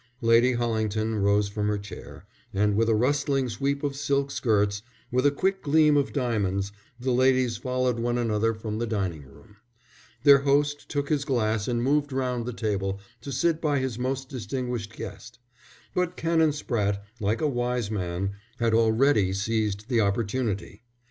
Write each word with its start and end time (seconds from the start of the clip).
Lady 0.21 0.53
Hollington 0.53 1.21
rose 1.21 1.47
from 1.47 1.67
her 1.67 1.77
chair, 1.77 2.25
and 2.55 2.75
with 2.75 2.89
a 2.89 2.95
rustling 2.95 3.47
sweep 3.49 3.83
of 3.83 3.95
silk 3.95 4.31
skirts, 4.31 4.81
with 5.11 5.27
a 5.27 5.29
quick 5.31 5.61
gleam 5.61 5.95
of 5.95 6.11
diamonds, 6.11 6.71
the 6.99 7.11
ladies 7.11 7.57
followed 7.57 7.99
one 7.99 8.17
another 8.17 8.55
from 8.55 8.79
the 8.79 8.87
dining 8.87 9.23
room. 9.27 9.57
Their 10.23 10.39
host 10.39 10.89
took 10.89 11.09
his 11.09 11.23
glass 11.23 11.67
and 11.67 11.83
moved 11.83 12.11
round 12.11 12.47
the 12.47 12.51
table 12.53 12.99
to 13.21 13.31
sit 13.31 13.61
by 13.61 13.77
his 13.77 13.99
most 13.99 14.27
distinguished 14.27 14.93
guest. 14.95 15.37
But 15.93 16.17
Canon 16.17 16.49
Spratte, 16.53 17.03
like 17.19 17.41
a 17.41 17.47
wise 17.47 17.91
man, 17.91 18.31
had 18.57 18.73
already 18.73 19.33
seized 19.33 19.87
the 19.87 20.01
opportunity. 20.01 20.81